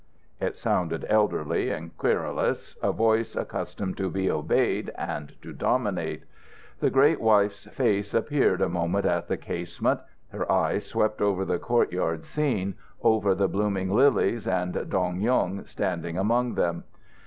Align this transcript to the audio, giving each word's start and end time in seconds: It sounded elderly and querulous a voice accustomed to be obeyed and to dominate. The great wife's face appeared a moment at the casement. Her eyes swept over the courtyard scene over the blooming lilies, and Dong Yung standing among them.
It 0.39 0.57
sounded 0.57 1.05
elderly 1.09 1.69
and 1.69 1.95
querulous 1.95 2.75
a 2.81 2.91
voice 2.91 3.35
accustomed 3.35 3.97
to 3.97 4.09
be 4.09 4.31
obeyed 4.31 4.89
and 4.95 5.39
to 5.43 5.53
dominate. 5.53 6.23
The 6.79 6.89
great 6.89 7.21
wife's 7.21 7.65
face 7.67 8.11
appeared 8.15 8.61
a 8.63 8.67
moment 8.67 9.05
at 9.05 9.27
the 9.27 9.37
casement. 9.37 9.99
Her 10.31 10.51
eyes 10.51 10.87
swept 10.87 11.21
over 11.21 11.45
the 11.45 11.59
courtyard 11.59 12.25
scene 12.25 12.73
over 13.03 13.35
the 13.35 13.47
blooming 13.47 13.91
lilies, 13.93 14.47
and 14.47 14.89
Dong 14.89 15.19
Yung 15.21 15.65
standing 15.67 16.17
among 16.17 16.55
them. 16.55 16.83